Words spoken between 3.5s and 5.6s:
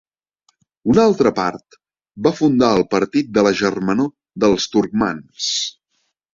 la Germanor dels Turcmans.